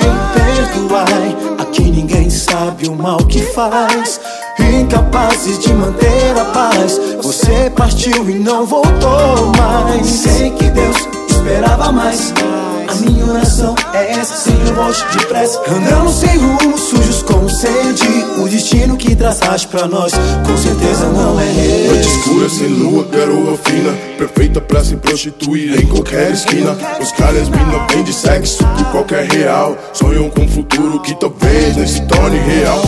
[0.66, 4.20] perdoai Aqui ninguém sabe o mal que faz
[4.70, 7.00] incapazes de manter a paz.
[7.22, 10.06] Você partiu e não voltou mais.
[10.06, 10.96] Sei que Deus
[11.28, 12.32] esperava mais.
[12.90, 15.60] A minha oração é essa, Senhor, volte depressa.
[15.70, 18.08] Andamos sem rumo, sujos com sede.
[18.36, 20.12] O destino que traçaste pra nós,
[20.44, 21.86] com certeza não é rei.
[21.86, 23.92] Noite escura, sem lua, garoa fina.
[24.18, 26.76] Perfeita pra se prostituir em qualquer esquina.
[27.00, 29.78] Os caras mina bem de sexo por qualquer real.
[29.92, 32.82] Sonham com um futuro que talvez nem se torne real.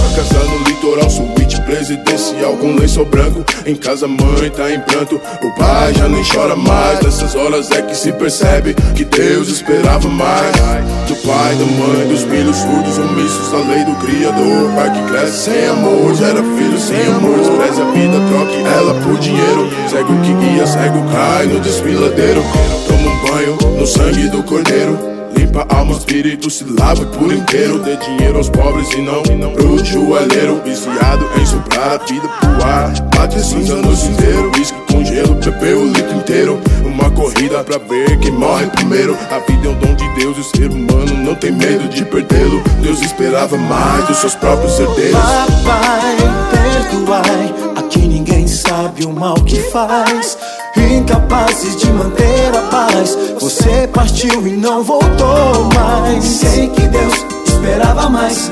[1.98, 3.44] Presidencial com lençol branco.
[3.66, 5.16] Em casa, mãe tá em pranto.
[5.16, 7.00] O pai já nem chora mais.
[7.00, 10.56] Nessas horas é que se percebe que Deus esperava mais
[11.06, 15.50] Do pai, da mãe, dos filhos surdos, omissos, a lei do criador Pai que cresce
[15.50, 20.32] sem amor, gera filho sem amor Despreze a vida, troque ela por dinheiro Cego que
[20.34, 22.42] guia, cego cai no desfiladeiro
[22.86, 25.21] Toma um banho no sangue do cordeiro
[25.52, 27.78] Limpa a alma, espírito se lava por inteiro.
[27.80, 29.22] Dê dinheiro aos pobres e não
[29.52, 30.62] pro joalheiro.
[30.64, 32.90] Viciado em soprar a vida pro ar.
[33.14, 36.60] Bate cinza no cinzeiro, whisky com gelo Bebeu o litro inteiro.
[36.86, 39.14] Uma corrida pra ver quem morre primeiro.
[39.30, 42.02] A vida é um dom de Deus e o ser humano não tem medo de
[42.06, 42.62] perdê-lo.
[42.80, 45.20] Deus esperava mais dos seus próprios herdeiros.
[45.20, 46.16] Papai,
[46.50, 50.38] perdoai Aqui ninguém sabe o mal que faz.
[50.74, 53.18] Incapazes de manter a paz.
[53.38, 56.24] Você partiu e não voltou mais.
[56.24, 57.14] Sei que Deus
[57.46, 58.50] esperava mais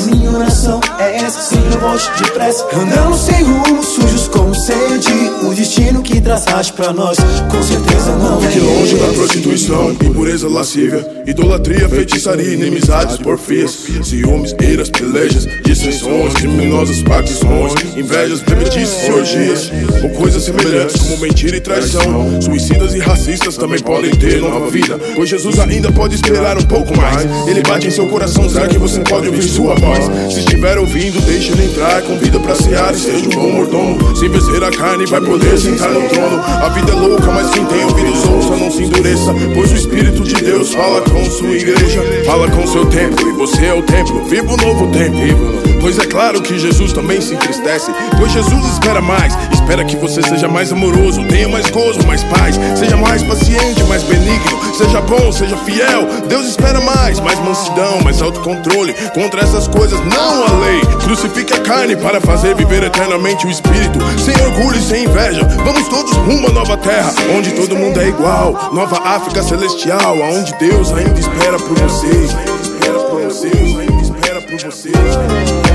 [0.00, 2.66] a minha oração é essa, Senhor, volte depressa.
[2.72, 5.12] Andamos sem rumo, sujos com sede
[5.44, 7.18] O destino que traçaste pra nós,
[7.50, 8.62] com certeza não Fique é.
[8.62, 17.74] longe da prostituição, impureza lascívia Idolatria, feitiçaria, inimizades, porfias Ciúmes, iras, pelejas, dissensões Criminosas facções,
[17.96, 19.70] invejas, bebedices orgias
[20.02, 22.40] Ou coisas semelhantes como mentira e traição.
[22.40, 26.96] Suicidas e racistas também podem ter nova vida Pois Jesus ainda pode esperar um pouco
[26.96, 27.26] mais.
[27.48, 29.89] Ele bate em seu coração, será que você pode ouvir sua voz?
[30.30, 32.02] Se estiver ouvindo, deixa ele entrar.
[32.02, 34.16] Convida pra sear e seja um bom mordomo.
[34.16, 36.40] Se vencer a carne, vai poder sentar no trono.
[36.42, 39.34] A vida é louca, mas quem tem ouvidos ouça, não se endureça.
[39.54, 43.28] Pois o Espírito de Deus fala com sua igreja, fala com seu templo.
[43.28, 45.70] E você é o templo, viva o novo tempo.
[45.80, 47.90] Pois é claro que Jesus também se entristece.
[48.18, 52.60] Pois Jesus espera mais, espera que você seja mais amoroso, tenha mais gozo, mais paz,
[52.76, 56.06] seja mais paciente, mais benigno, seja bom, seja fiel.
[56.28, 58.92] Deus espera mais, mais mansidão, mais autocontrole.
[59.14, 60.80] Contra essas coisas, coisas, não a lei.
[61.02, 63.98] Crucifique a carne para fazer viver eternamente o espírito.
[64.18, 68.08] Sem orgulho e sem inveja, vamos todos rumo à nova terra, onde todo mundo é
[68.08, 68.70] igual.
[68.74, 72.36] Nova África celestial, aonde Deus ainda espera por vocês.
[72.36, 75.69] Ainda espera por vocês, ainda espera por vocês.